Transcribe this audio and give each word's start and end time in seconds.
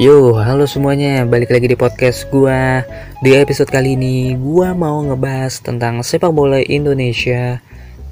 Yo, 0.00 0.40
halo 0.40 0.64
semuanya, 0.64 1.28
balik 1.28 1.52
lagi 1.52 1.68
di 1.68 1.76
podcast 1.76 2.24
gua. 2.32 2.80
Di 3.20 3.36
episode 3.36 3.68
kali 3.68 3.92
ini, 3.92 4.32
gua 4.40 4.72
mau 4.72 5.04
ngebahas 5.04 5.60
tentang 5.60 6.00
sepak 6.00 6.32
bola 6.32 6.64
Indonesia 6.64 7.60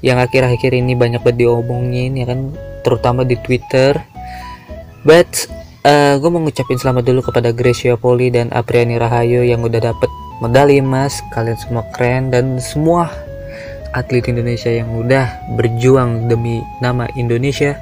yang 0.05 0.21
akhir-akhir 0.21 0.77
ini 0.77 0.93
banyak 0.93 1.25
banget 1.25 1.41
diomongin 1.41 2.21
ya 2.21 2.29
kan, 2.29 2.53
terutama 2.85 3.25
di 3.25 3.33
Twitter. 3.41 3.97
But 5.01 5.49
uh, 5.89 6.21
gue 6.21 6.29
mau 6.29 6.45
ngucapin 6.45 6.77
selamat 6.77 7.03
dulu 7.09 7.25
kepada 7.25 7.49
Gracia 7.49 7.97
Poli 7.97 8.29
dan 8.29 8.53
Apriani 8.53 9.01
Rahayu 9.01 9.41
yang 9.41 9.65
udah 9.65 9.89
dapet 9.89 10.09
medali 10.37 10.77
emas. 10.77 11.17
Kalian 11.33 11.57
semua 11.57 11.83
keren 11.97 12.29
dan 12.29 12.61
semua 12.61 13.09
atlet 13.97 14.29
Indonesia 14.29 14.69
yang 14.69 14.93
udah 15.01 15.57
berjuang 15.57 16.29
demi 16.29 16.61
nama 16.77 17.09
Indonesia. 17.17 17.73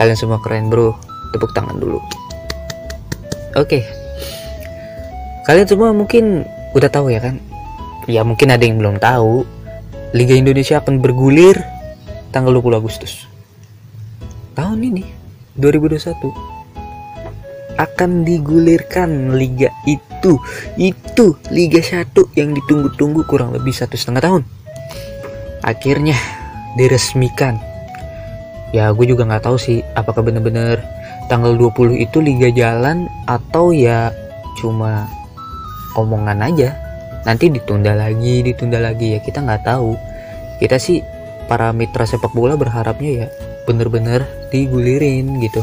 Kalian 0.00 0.16
semua 0.16 0.40
keren, 0.40 0.72
Bro. 0.72 0.96
Tepuk 1.36 1.52
tangan 1.52 1.76
dulu. 1.76 2.00
Oke. 3.52 3.84
Kalian 5.44 5.68
semua 5.68 5.92
mungkin 5.92 6.48
udah 6.72 6.88
tahu 6.88 7.12
ya 7.12 7.20
kan? 7.20 7.36
Ya 8.08 8.24
mungkin 8.24 8.48
ada 8.48 8.64
yang 8.64 8.80
belum 8.80 8.96
tahu. 8.96 9.44
Liga 10.16 10.32
Indonesia 10.32 10.80
akan 10.80 11.04
bergulir 11.04 11.60
tanggal 12.32 12.56
20 12.56 12.80
Agustus. 12.80 13.28
Tahun 14.56 14.80
ini 14.80 15.04
2021 15.60 16.16
akan 17.76 18.10
digulirkan 18.24 19.36
liga 19.36 19.68
itu 19.88 20.36
itu 20.76 21.26
Liga 21.48 21.80
1 21.80 22.12
yang 22.36 22.52
ditunggu-tunggu 22.52 23.24
kurang 23.24 23.56
lebih 23.56 23.72
satu 23.72 23.96
setengah 23.96 24.20
tahun 24.20 24.42
akhirnya 25.64 26.16
diresmikan 26.76 27.56
ya 28.70 28.94
gue 28.94 29.06
juga 29.06 29.26
nggak 29.26 29.44
tahu 29.46 29.56
sih 29.58 29.82
apakah 29.98 30.22
bener-bener 30.22 30.78
tanggal 31.26 31.54
20 31.54 31.98
itu 31.98 32.18
liga 32.22 32.50
jalan 32.50 33.06
atau 33.26 33.70
ya 33.70 34.10
cuma 34.58 35.06
omongan 35.94 36.42
aja. 36.42 36.74
Nanti 37.26 37.52
ditunda 37.52 37.92
lagi 37.94 38.42
ditunda 38.42 38.82
lagi 38.82 39.14
ya 39.14 39.20
kita 39.22 39.42
nggak 39.42 39.62
tahu. 39.66 39.94
Kita 40.58 40.76
sih 40.78 41.02
para 41.46 41.74
mitra 41.74 42.06
sepak 42.06 42.30
bola 42.34 42.54
berharapnya 42.54 43.26
ya 43.26 43.28
bener-bener 43.66 44.26
digulirin 44.54 45.42
gitu. 45.42 45.62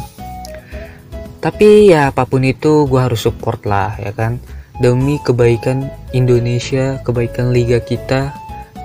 Tapi 1.37 1.91
ya 1.93 2.11
apa 2.11 2.27
pun 2.27 2.43
itu 2.43 2.87
gue 2.89 2.99
harus 2.99 3.23
support 3.23 3.63
lah 3.63 3.95
ya 3.99 4.11
kan? 4.11 4.39
Demi 4.77 5.17
kebaikan 5.25 5.89
Indonesia 6.13 7.01
kebaikan 7.01 7.49
liga 7.49 7.81
kita 7.81 8.29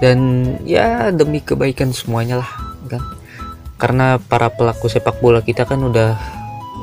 dan 0.00 0.48
ya 0.64 1.12
demi 1.12 1.44
kebaikan 1.44 1.92
semuanya 1.92 2.40
lah 2.40 2.50
karena 3.82 4.22
para 4.22 4.46
pelaku 4.46 4.86
sepak 4.86 5.18
bola 5.18 5.42
kita 5.42 5.66
kan 5.66 5.82
udah 5.82 6.14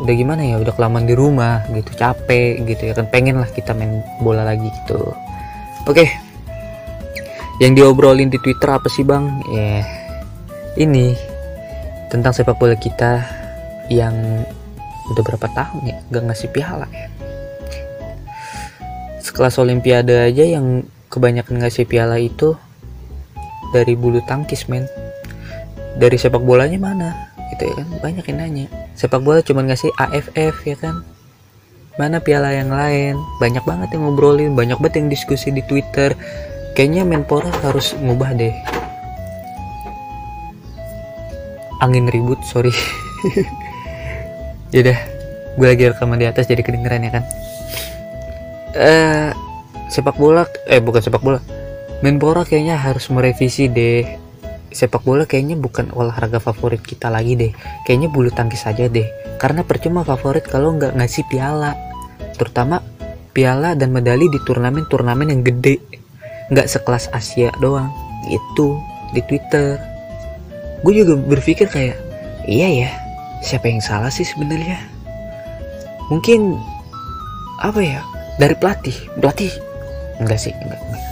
udah 0.04 0.16
gimana 0.20 0.44
ya 0.44 0.60
udah 0.60 0.76
kelamaan 0.76 1.08
di 1.08 1.16
rumah 1.16 1.64
gitu 1.72 1.96
capek 1.96 2.60
gitu 2.68 2.92
ya 2.92 2.94
kan 2.96 3.08
pengen 3.08 3.40
lah 3.40 3.48
kita 3.48 3.72
main 3.72 4.04
bola 4.20 4.44
lagi 4.44 4.68
gitu. 4.68 5.16
Oke 5.88 6.12
yang 7.64 7.72
diobrolin 7.72 8.28
di 8.28 8.36
twitter 8.44 8.76
apa 8.76 8.92
sih 8.92 9.08
bang? 9.08 9.32
Ya 9.48 9.80
yeah. 9.80 9.82
ini 10.76 11.16
tentang 12.12 12.36
sepak 12.36 12.60
bola 12.60 12.76
kita 12.76 13.24
yang 13.88 14.44
udah 15.08 15.24
berapa 15.24 15.48
tahun 15.56 15.80
ya 15.88 15.98
gak 16.12 16.24
ngasih 16.28 16.52
piala 16.52 16.88
ya. 16.92 17.08
Sekelas 19.24 19.56
olimpiade 19.56 20.20
aja 20.20 20.44
yang 20.44 20.84
kebanyakan 21.08 21.64
ngasih 21.64 21.88
piala 21.88 22.20
itu 22.20 22.60
dari 23.72 23.96
bulu 23.96 24.20
tangkis 24.28 24.68
men 24.68 24.84
dari 26.00 26.16
sepak 26.16 26.40
bolanya 26.40 26.80
mana? 26.80 27.10
Gitu 27.52 27.68
ya 27.68 27.74
kan? 27.84 27.88
Banyak 28.00 28.26
yang 28.32 28.40
nanya. 28.40 28.66
Sepak 28.96 29.20
bola 29.20 29.44
cuma 29.44 29.62
ngasih 29.68 29.92
AFF 30.00 30.56
ya 30.64 30.80
kan? 30.80 31.04
Mana 32.00 32.24
piala 32.24 32.56
yang 32.56 32.72
lain? 32.72 33.20
Banyak 33.44 33.68
banget 33.68 33.92
yang 33.92 34.08
ngobrolin 34.08 34.56
banyak 34.56 34.80
banget 34.80 35.04
yang 35.04 35.12
diskusi 35.12 35.52
di 35.52 35.60
Twitter. 35.68 36.16
Kayaknya 36.72 37.04
Menpora 37.04 37.52
harus 37.60 37.92
ngubah 38.00 38.32
deh. 38.40 38.56
Angin 41.84 42.08
ribut 42.08 42.40
sorry. 42.48 42.72
Ya 44.70 44.86
dah 44.86 45.00
gue 45.58 45.66
lagi 45.66 45.90
rekaman 45.90 46.22
di 46.22 46.30
atas 46.30 46.46
jadi 46.46 46.62
kedengeran 46.62 47.02
ya 47.02 47.10
kan? 47.10 47.24
Eh 48.78 49.30
sepak 49.90 50.14
bola 50.14 50.46
eh 50.70 50.78
bukan 50.78 51.02
sepak 51.02 51.26
bola. 51.26 51.42
Menpora 52.06 52.46
kayaknya 52.46 52.78
harus 52.78 53.10
merevisi 53.10 53.66
deh 53.66 54.29
sepak 54.70 55.02
bola 55.02 55.26
kayaknya 55.26 55.58
bukan 55.58 55.90
olahraga 55.94 56.38
favorit 56.38 56.82
kita 56.82 57.10
lagi 57.10 57.36
deh. 57.36 57.52
Kayaknya 57.86 58.10
bulu 58.10 58.30
tangkis 58.30 58.66
saja 58.66 58.86
deh. 58.86 59.06
Karena 59.42 59.66
percuma 59.66 60.06
favorit 60.06 60.46
kalau 60.46 60.76
nggak 60.78 60.96
ngasih 60.98 61.26
piala. 61.30 61.74
Terutama 62.38 62.82
piala 63.34 63.74
dan 63.74 63.92
medali 63.94 64.30
di 64.30 64.40
turnamen-turnamen 64.46 65.34
yang 65.34 65.42
gede. 65.42 65.82
Nggak 66.54 66.68
sekelas 66.70 67.10
Asia 67.14 67.54
doang. 67.58 67.90
Itu 68.30 68.78
di 69.12 69.22
Twitter. 69.26 69.82
Gue 70.86 71.04
juga 71.04 71.20
berpikir 71.20 71.68
kayak 71.68 71.98
iya 72.48 72.88
ya 72.88 72.92
siapa 73.44 73.68
yang 73.68 73.84
salah 73.84 74.12
sih 74.12 74.28
sebenarnya? 74.28 74.80
Mungkin 76.08 76.56
apa 77.60 77.80
ya 77.84 78.02
dari 78.40 78.56
pelatih. 78.56 78.96
Pelatih? 79.20 79.52
Enggak 80.20 80.40
sih 80.40 80.52
enggak, 80.52 80.80
enggak. 80.80 81.04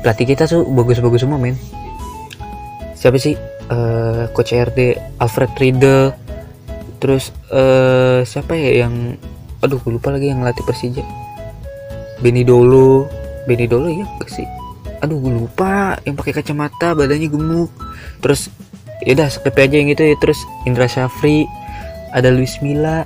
pelatih 0.00 0.26
kita 0.32 0.44
tuh 0.46 0.62
bagus-bagus 0.70 1.26
semua 1.26 1.36
men 1.36 1.58
siapa 2.96 3.20
sih? 3.20 3.36
Uh, 3.68 4.26
coach 4.32 4.56
RD 4.56 4.96
Alfred 5.20 5.52
Riedel. 5.60 6.16
Terus 6.96 7.30
uh, 7.52 8.24
siapa 8.24 8.56
ya 8.56 8.88
yang 8.88 9.14
aduh 9.60 9.76
gue 9.80 9.92
lupa 10.00 10.10
lagi 10.10 10.32
yang 10.32 10.40
latih 10.40 10.64
Persija. 10.64 11.04
Benny 12.24 12.48
Dolo 12.48 13.04
Benny 13.44 13.68
Dolo 13.68 13.92
ya 13.92 14.08
gak 14.16 14.32
sih? 14.32 14.48
Aduh 15.04 15.20
gue 15.20 15.32
lupa 15.44 16.00
yang 16.08 16.16
pakai 16.16 16.40
kacamata 16.40 16.96
badannya 16.96 17.28
gemuk. 17.28 17.68
Terus 18.24 18.48
ya 19.04 19.12
udah 19.12 19.28
skip 19.28 19.54
aja 19.54 19.76
yang 19.76 19.92
itu 19.92 20.02
ya. 20.02 20.16
Terus 20.16 20.40
Indra 20.64 20.88
Syafri 20.88 21.44
ada 22.16 22.32
Luis 22.32 22.56
Milla 22.64 23.04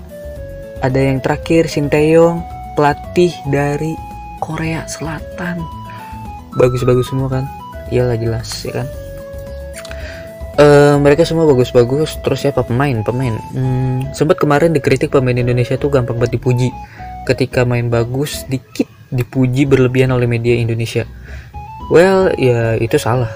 ada 0.80 0.96
yang 0.96 1.20
terakhir 1.20 1.66
Sinteyong 1.66 2.40
pelatih 2.78 3.34
dari 3.50 3.92
Korea 4.38 4.86
Selatan. 4.86 5.60
Bagus-bagus 6.56 7.10
semua 7.10 7.28
kan? 7.28 7.44
Iyalah 7.90 8.16
jelas 8.16 8.48
ya 8.62 8.80
kan 8.80 8.99
Uh, 10.60 11.00
mereka 11.00 11.24
semua 11.24 11.48
bagus-bagus 11.48 12.20
terus 12.20 12.44
siapa? 12.44 12.60
Pemain 12.60 13.00
pemain. 13.00 13.32
Hmm, 13.56 14.12
sempat 14.12 14.36
kemarin 14.36 14.76
dikritik 14.76 15.08
pemain 15.08 15.32
Indonesia 15.32 15.80
tuh 15.80 15.88
gampang 15.88 16.20
banget 16.20 16.36
dipuji. 16.36 16.68
Ketika 17.24 17.64
main 17.64 17.88
bagus 17.88 18.44
dikit 18.44 18.84
dipuji 19.08 19.64
berlebihan 19.64 20.12
oleh 20.12 20.28
media 20.28 20.52
Indonesia. 20.52 21.08
Well 21.88 22.36
ya 22.36 22.76
itu 22.76 23.00
salah. 23.00 23.32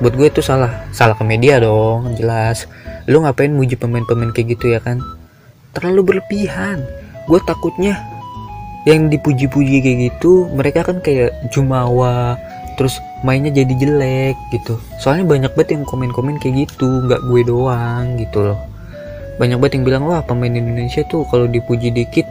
Buat 0.00 0.16
gue 0.16 0.32
itu 0.32 0.40
salah. 0.40 0.88
Salah 0.96 1.12
ke 1.12 1.28
media 1.28 1.60
dong 1.60 2.16
jelas. 2.16 2.64
Lu 3.04 3.20
ngapain 3.20 3.52
muji 3.52 3.76
pemain-pemain 3.76 4.32
kayak 4.32 4.56
gitu 4.56 4.72
ya 4.72 4.80
kan? 4.80 5.04
Terlalu 5.76 6.16
berlebihan. 6.16 6.80
Gue 7.28 7.36
takutnya 7.44 8.00
yang 8.88 9.12
dipuji-puji 9.12 9.84
kayak 9.84 9.98
gitu 10.08 10.48
mereka 10.56 10.88
kan 10.88 11.04
kayak 11.04 11.36
jumawa 11.52 12.40
terus 12.76 13.00
mainnya 13.24 13.50
jadi 13.50 13.72
jelek 13.72 14.36
gitu. 14.52 14.76
Soalnya 15.00 15.24
banyak 15.24 15.52
banget 15.56 15.80
yang 15.80 15.84
komen-komen 15.88 16.36
kayak 16.38 16.68
gitu 16.68 16.86
nggak 17.08 17.24
gue 17.24 17.40
doang 17.48 18.20
gitu 18.20 18.52
loh. 18.52 18.60
Banyak 19.36 19.60
banget 19.60 19.72
yang 19.80 19.84
bilang 19.84 20.02
wah 20.08 20.20
pemain 20.24 20.52
Indonesia 20.52 21.04
tuh 21.08 21.24
kalau 21.28 21.48
dipuji 21.48 21.92
dikit 21.92 22.24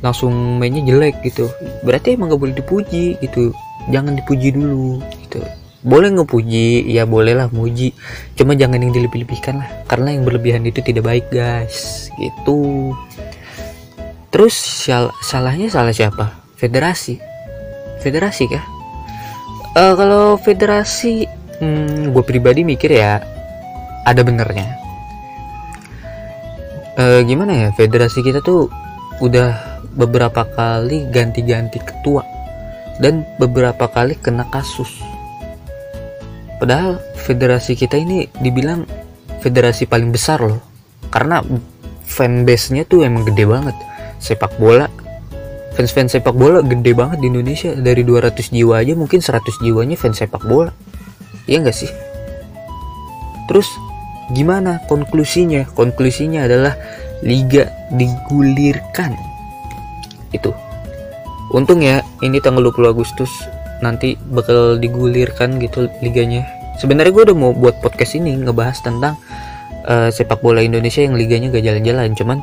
langsung 0.00 0.60
mainnya 0.60 0.84
jelek 0.84 1.20
gitu. 1.24 1.48
Berarti 1.84 2.16
emang 2.16 2.32
gak 2.32 2.40
boleh 2.40 2.56
dipuji 2.56 3.20
gitu. 3.20 3.52
Jangan 3.92 4.16
dipuji 4.16 4.52
dulu 4.52 5.00
gitu. 5.24 5.40
Boleh 5.80 6.12
ngepuji 6.12 6.92
ya 6.92 7.08
bolehlah 7.08 7.48
muji. 7.52 7.96
Cuma 8.36 8.52
jangan 8.52 8.80
yang 8.80 8.92
dilebih-lebihkan 8.92 9.64
lah. 9.64 9.68
Karena 9.88 10.12
yang 10.12 10.28
berlebihan 10.28 10.64
itu 10.68 10.84
tidak 10.84 11.08
baik 11.08 11.28
guys. 11.32 12.08
Gitu. 12.20 12.92
Terus 14.28 14.56
sal 14.56 15.08
salahnya 15.24 15.72
salah 15.72 15.92
siapa? 15.92 16.44
Federasi. 16.60 17.16
Federasi 18.04 18.44
kah 18.48 18.79
uh, 19.76 19.94
kalau 19.94 20.38
federasi 20.40 21.26
hmm, 21.60 22.10
gue 22.10 22.24
pribadi 22.24 22.64
mikir 22.66 22.90
ya 22.94 23.22
ada 24.06 24.22
benernya. 24.24 24.78
Uh, 27.00 27.22
gimana 27.24 27.54
ya 27.56 27.68
federasi 27.72 28.20
kita 28.20 28.42
tuh 28.44 28.68
udah 29.24 29.80
beberapa 29.94 30.44
kali 30.44 31.08
ganti-ganti 31.08 31.80
ketua 31.80 32.24
dan 33.00 33.24
beberapa 33.40 33.88
kali 33.88 34.16
kena 34.18 34.44
kasus. 34.48 35.00
Padahal 36.60 37.00
federasi 37.16 37.72
kita 37.72 37.96
ini 37.96 38.28
dibilang 38.36 38.84
federasi 39.40 39.88
paling 39.88 40.12
besar 40.12 40.44
loh 40.44 40.60
karena 41.08 41.40
fanbase 42.04 42.76
nya 42.76 42.84
tuh 42.84 43.06
emang 43.06 43.24
gede 43.24 43.48
banget. 43.48 43.76
Sepak 44.20 44.60
bola 44.60 44.84
fans-fans 45.74 46.12
sepak 46.14 46.34
bola 46.34 46.60
gede 46.64 46.92
banget 46.92 47.18
di 47.22 47.26
Indonesia. 47.30 47.70
Dari 47.74 48.02
200 48.02 48.50
jiwa 48.50 48.80
aja 48.80 48.92
mungkin 48.98 49.20
100 49.22 49.64
jiwanya 49.64 49.96
fans 49.96 50.18
sepak 50.18 50.42
bola. 50.44 50.72
Iya 51.46 51.62
enggak 51.64 51.76
sih? 51.76 51.90
Terus 53.50 53.66
gimana 54.34 54.82
konklusinya? 54.86 55.66
Konklusinya 55.74 56.46
adalah 56.46 56.74
liga 57.26 57.70
digulirkan. 57.94 59.14
Itu. 60.30 60.54
Untung 61.50 61.82
ya 61.82 62.06
ini 62.22 62.38
tanggal 62.38 62.62
20 62.62 62.94
Agustus 62.94 63.30
nanti 63.82 64.14
bakal 64.30 64.78
digulirkan 64.78 65.58
gitu 65.58 65.90
liganya. 65.98 66.46
Sebenarnya 66.78 67.10
gue 67.10 67.24
udah 67.32 67.36
mau 67.36 67.52
buat 67.52 67.82
podcast 67.82 68.14
ini 68.16 68.38
ngebahas 68.38 68.78
tentang 68.80 69.18
uh, 69.84 70.08
sepak 70.12 70.40
bola 70.40 70.62
Indonesia 70.62 71.02
yang 71.04 71.16
liganya 71.16 71.52
gak 71.52 71.64
jalan-jalan 71.64 72.14
cuman 72.16 72.38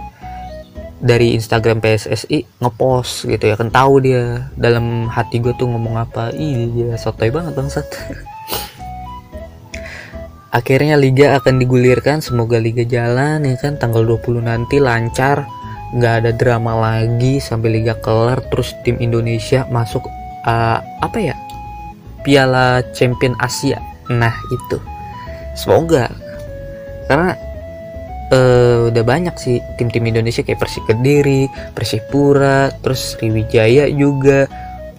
dari 0.97 1.37
Instagram 1.37 1.77
PSSI 1.77 2.57
ngepost 2.57 3.29
gitu 3.29 3.45
ya 3.45 3.53
kan 3.53 3.69
tahu 3.69 4.01
dia 4.01 4.49
dalam 4.57 5.05
hati 5.09 5.37
gue 5.37 5.53
tuh 5.55 5.69
ngomong 5.69 5.97
apa. 5.97 6.33
Iya 6.33 6.97
sotoy 6.97 7.29
banget 7.29 7.53
bangsat. 7.53 7.85
Akhirnya 10.57 10.97
liga 10.97 11.37
akan 11.37 11.61
digulirkan 11.61 12.23
semoga 12.23 12.57
liga 12.57 12.81
jalan 12.81 13.45
ya 13.45 13.55
kan? 13.61 13.77
Tanggal 13.77 14.01
20 14.03 14.41
nanti 14.41 14.81
lancar 14.81 15.45
nggak 15.93 16.13
ada 16.23 16.31
drama 16.35 16.75
lagi 16.75 17.39
sampai 17.39 17.79
liga 17.79 17.95
kelar 18.03 18.43
terus 18.51 18.75
tim 18.83 18.99
Indonesia 18.99 19.69
masuk 19.69 20.03
uh, 20.49 20.81
apa 21.05 21.17
ya? 21.21 21.35
Piala 22.25 22.81
Champion 22.97 23.37
Asia. 23.37 23.77
Nah 24.09 24.33
itu. 24.49 24.81
Semoga. 25.53 26.09
Karena 27.07 27.37
uh, 28.33 28.66
udah 28.89 29.03
banyak 29.03 29.35
sih 29.37 29.59
tim-tim 29.75 30.07
Indonesia 30.07 30.41
kayak 30.41 30.59
Persik 30.59 30.87
Kediri, 30.87 31.47
Persipura, 31.75 32.71
terus 32.81 33.15
Sriwijaya 33.15 33.91
juga, 33.91 34.47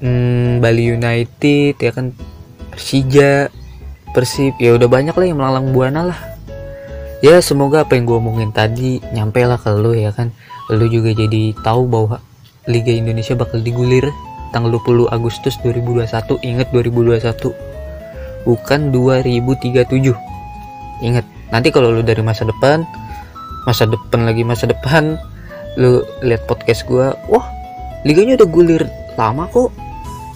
hmm, 0.00 0.62
Bali 0.62 0.94
United 0.94 1.74
ya 1.80 1.90
kan 1.92 2.12
Persija, 2.72 3.50
Persib 4.12 4.54
ya 4.62 4.76
udah 4.76 4.88
banyak 4.88 5.14
lah 5.14 5.26
yang 5.26 5.38
melalang 5.38 5.74
buana 5.74 6.14
lah. 6.14 6.20
Ya 7.18 7.42
semoga 7.42 7.82
apa 7.82 7.98
yang 7.98 8.06
gue 8.06 8.16
omongin 8.16 8.54
tadi 8.54 9.02
nyampe 9.10 9.42
lah 9.42 9.58
ke 9.58 9.74
lu 9.74 9.90
ya 9.96 10.14
kan. 10.14 10.30
Lu 10.70 10.86
juga 10.86 11.10
jadi 11.10 11.50
tahu 11.66 11.90
bahwa 11.90 12.22
Liga 12.70 12.94
Indonesia 12.94 13.34
bakal 13.34 13.64
digulir 13.64 14.06
tanggal 14.54 14.70
20 14.70 15.10
Agustus 15.10 15.58
2021. 15.66 16.38
Ingat 16.46 16.68
2021 16.70 17.68
bukan 18.46 18.80
2037. 18.94 20.14
Ingat, 21.04 21.24
nanti 21.52 21.68
kalau 21.68 21.92
lu 21.92 22.02
dari 22.02 22.22
masa 22.24 22.48
depan 22.48 22.82
masa 23.68 23.84
depan 23.84 24.24
lagi 24.24 24.40
masa 24.48 24.64
depan. 24.64 25.20
Lu 25.76 26.00
lihat 26.24 26.48
podcast 26.48 26.88
gua 26.88 27.12
wah 27.28 27.44
liganya 28.08 28.40
udah 28.40 28.48
gulir 28.48 28.82
lama 29.20 29.44
kok. 29.52 29.68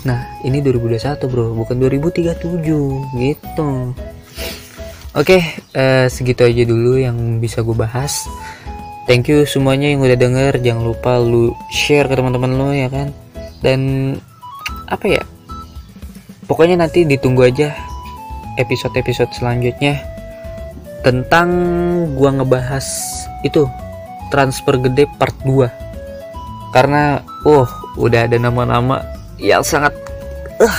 Nah 0.05 0.21
ini 0.45 0.61
2021 0.61 1.17
bro 1.33 1.57
bukan 1.57 1.81
2037 1.81 2.37
gitu. 3.17 3.71
Oke 5.17 5.41
uh, 5.73 6.07
segitu 6.13 6.45
aja 6.45 6.63
dulu 6.69 7.01
yang 7.01 7.41
bisa 7.41 7.65
gue 7.65 7.77
bahas. 7.77 8.29
Thank 9.09 9.33
you 9.33 9.49
semuanya 9.49 9.89
yang 9.89 10.05
udah 10.05 10.19
denger. 10.19 10.53
Jangan 10.61 10.85
lupa 10.85 11.17
lu 11.17 11.57
share 11.73 12.07
ke 12.07 12.15
teman-teman 12.15 12.53
lu 12.53 12.69
ya 12.77 12.89
kan? 12.93 13.09
Dan 13.65 13.81
apa 14.87 15.07
ya? 15.09 15.23
Pokoknya 16.47 16.85
nanti 16.85 17.09
ditunggu 17.09 17.49
aja 17.49 17.73
episode-episode 18.61 19.33
selanjutnya 19.33 20.01
tentang 21.03 21.51
gua 22.15 22.31
ngebahas 22.39 22.87
itu 23.43 23.69
transfer 24.31 24.81
gede 24.81 25.07
part 25.21 25.35
2 25.45 25.69
karena 26.73 27.21
oh 27.45 27.69
udah 28.01 28.25
ada 28.25 28.41
nama-nama 28.41 29.05
yang 29.37 29.61
sangat 29.61 29.93
uh, 30.63 30.79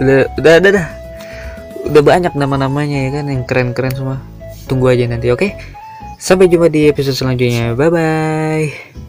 udah 0.00 0.20
udah 0.38 0.52
ada 0.62 0.68
dah. 0.70 0.88
Udah 1.86 2.02
banyak 2.02 2.34
nama-namanya 2.34 2.98
ya 3.06 3.10
kan 3.14 3.30
yang 3.30 3.42
keren-keren 3.46 3.94
semua. 3.94 4.18
Tunggu 4.66 4.90
aja 4.90 5.06
nanti 5.06 5.30
oke? 5.30 5.38
Okay? 5.38 5.50
sampai 6.16 6.48
jumpa 6.48 6.72
di 6.72 6.88
episode 6.90 7.16
selanjutnya. 7.16 7.76
Bye 7.76 7.90
bye 7.92 9.04